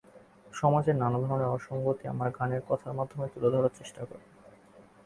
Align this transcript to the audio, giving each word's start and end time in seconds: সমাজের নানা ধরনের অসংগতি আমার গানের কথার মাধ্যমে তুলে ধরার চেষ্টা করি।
সমাজের 0.53 0.95
নানা 0.95 1.17
ধরনের 1.19 1.49
অসংগতি 1.49 2.03
আমার 2.07 2.29
গানের 2.29 2.61
কথার 2.69 2.93
মাধ্যমে 2.93 3.25
তুলে 3.33 3.49
ধরার 3.53 3.77
চেষ্টা 3.79 4.01
করি। 4.05 4.25